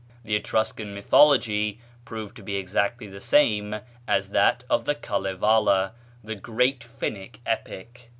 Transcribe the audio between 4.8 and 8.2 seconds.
the Kalevala, the great Finnic epic."